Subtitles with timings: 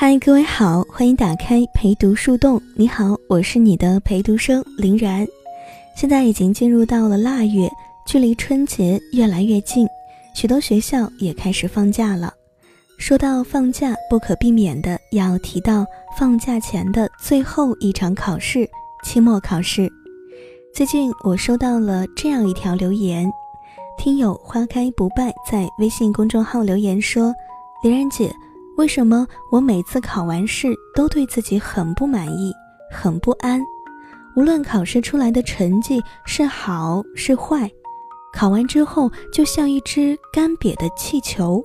[0.00, 2.62] 嗨，各位好，欢迎打开陪读树洞。
[2.76, 5.26] 你好，我是你的陪读生林然。
[5.96, 7.68] 现在已经进入到了腊月，
[8.06, 9.88] 距离春节越来越近，
[10.36, 12.32] 许多学校也开始放假了。
[12.96, 15.84] 说到放假，不可避免的要提到
[16.16, 18.70] 放假前的最后一场考试——
[19.02, 19.90] 期末考试。
[20.72, 23.28] 最近我收到了这样一条留言，
[23.98, 27.34] 听友花开不败在微信公众号留言说
[27.82, 28.32] ：“林然姐。”
[28.78, 32.52] 为什么我每次考完试都对自己很不满意、
[32.88, 33.60] 很不安？
[34.36, 37.68] 无论考试出来的成绩是好是坏，
[38.32, 41.60] 考完之后就像一只干瘪的气球。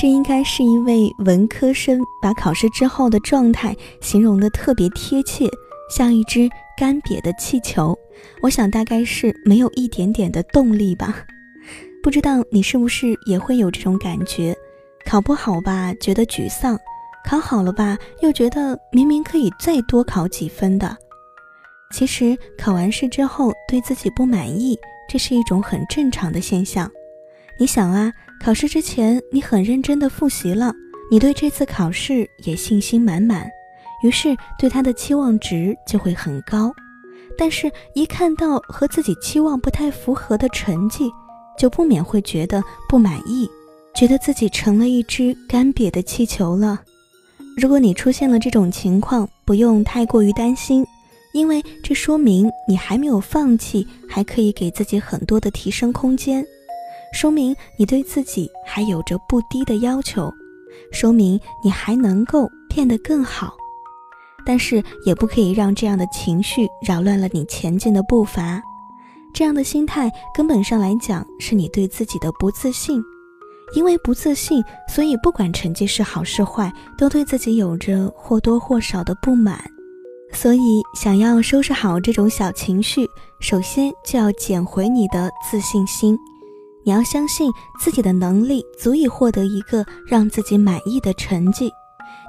[0.00, 5.46] 这应该是一位文科生把考试之后的状态形容的特别贴切，
[5.90, 7.94] 像一只干瘪的气球。
[8.40, 11.22] 我想大概是没有一点点的动力吧。
[12.02, 14.56] 不知道你是不是也会有这种感觉？
[15.06, 16.76] 考不好吧，觉得沮丧；
[17.24, 20.96] 考好了吧，又觉得明明可以再多考几分的。
[21.92, 24.76] 其实考完试之后对自己不满意，
[25.08, 26.90] 这是一种很正常的现象。
[27.56, 30.74] 你想啊，考试之前你很认真的复习了，
[31.08, 33.48] 你对这次考试也信心满满，
[34.02, 36.72] 于是对他的期望值就会很高。
[37.38, 41.08] 但是，一看到和自己期望不太符合的成绩，
[41.56, 43.48] 就不免会觉得不满意。
[43.96, 46.82] 觉得自己成了一只干瘪的气球了。
[47.56, 50.86] 如果你出现了这种情况，不用太过于担心，
[51.32, 56.44] 因为这说明你还没有放弃，还可以给自己很多的提升空间，
[57.14, 60.30] 说明你对自己还有着不低的要求，
[60.92, 63.56] 说明你还能够变得更好。
[64.44, 68.62] 但是也不可以让这样的情绪扰乱了你前进的步伐。
[69.32, 73.02] 这样的心态根本上来讲，是你对自己的不自信。
[73.74, 79.58] 因为不自信，所以不管成绩是好是坏，都对自己有着或多或少的不满。
[80.32, 83.06] 所以，想要收拾好这种小情绪，
[83.40, 86.18] 首先就要捡回你的自信心。
[86.84, 87.50] 你要相信
[87.80, 91.70] 自己的能力足以获得一个让自己满意的成绩，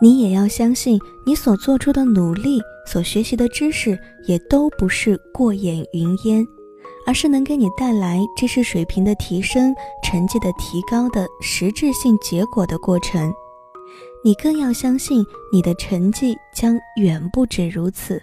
[0.00, 6.46] 你也要相信你所做出的努力、所学习的知识也都不是过眼云烟。
[7.06, 13.32] 而是能给你带来知识水平的提升、成绩的提高的实质性结果的过程。
[14.24, 18.20] 你更要相信，你的成绩将远不止如此。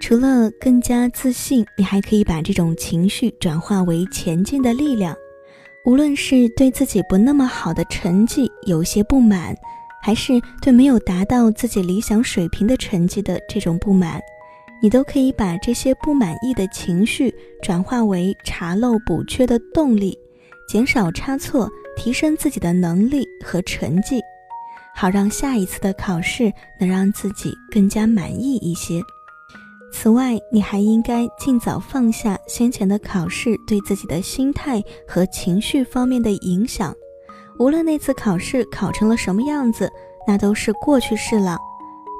[0.00, 5.16] 除了更加自信，你还可以把这种情绪转化为前进的力量。
[5.84, 9.56] 无论是对自己不那么好的成绩有些不满，
[10.02, 14.20] 还是对没有达到自己理想水平的成绩的这种不满。
[14.82, 20.16] 你都可以把这些不满意的情绪转化为查漏补缺的动力，
[20.68, 24.20] 减少差错，提升自己的能力和成绩，
[24.94, 29.00] 好让下一次的考试能让自己更加满意一些。
[29.92, 36.94] 此外，你还应该尽早放下先前的考试对自己的心态和情绪方面的影响。
[37.58, 39.90] 无论那次考试考成了什么样子，
[40.26, 41.56] 那都是过去式了。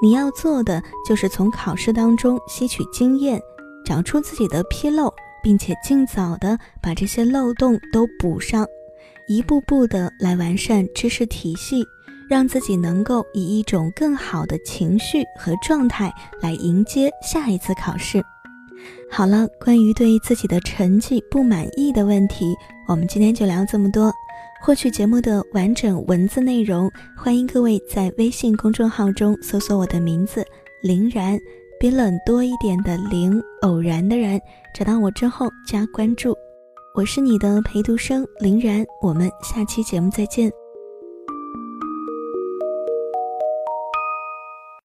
[0.03, 3.41] 你要做的就是从考试当中吸取经验，
[3.85, 5.13] 找出自己的纰漏，
[5.43, 8.67] 并且尽早的把这些漏洞都补上，
[9.27, 11.85] 一步步的来完善知识体系，
[12.29, 18.23] 让自己能够以一种更好的情绪和状态来迎接下一次考试。
[19.11, 22.55] 好了，关于对自己的成绩不满意的问题，
[22.87, 24.13] 我们今天就聊这么多。
[24.67, 30.45] 获取节目的完整文字内容，欢迎各位在微信公众号中搜索我的名字
[30.83, 31.39] “林然”，
[31.79, 34.37] 比冷多一点的“林”，偶然的“然”，
[34.75, 36.35] 找到我之后加关注。
[36.97, 40.51] 我是你的陪读生林然，我们下期节目再见。